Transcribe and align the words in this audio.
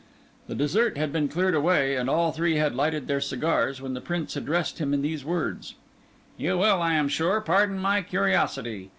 The 0.47 0.55
dessert 0.55 0.97
had 0.97 1.13
been 1.13 1.27
cleared 1.27 1.53
away, 1.53 1.95
and 1.95 2.09
all 2.09 2.31
three 2.31 2.55
had 2.55 2.73
lighted 2.73 3.05
their 3.07 3.21
cigars, 3.21 3.83
when 3.83 3.93
the 3.93 4.01
Prince 4.01 4.35
addressed 4.35 4.79
him 4.79 4.95
in 4.95 5.03
these 5.03 5.23
words:— 5.23 5.75
"You 6.37 6.57
will, 6.57 6.81
I 6.81 6.95
am 6.95 7.07
sure, 7.07 7.39
pardon 7.39 7.77
my 7.77 8.01
curiosity. 8.01 8.89